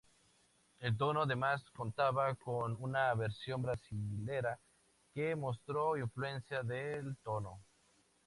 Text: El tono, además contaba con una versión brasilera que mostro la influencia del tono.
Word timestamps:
El 0.79 0.97
tono, 0.97 1.21
además 1.21 1.69
contaba 1.75 2.33
con 2.33 2.75
una 2.79 3.13
versión 3.13 3.61
brasilera 3.61 4.57
que 5.13 5.35
mostro 5.35 5.93
la 5.95 6.01
influencia 6.01 6.63
del 6.63 7.15
tono. 7.17 7.59